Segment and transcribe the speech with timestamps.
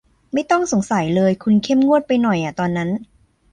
[0.33, 2.89] ไม่ต้องสงสัยเลย คุณเข้มงวดไปหน่อยอ่ะตอนนั้น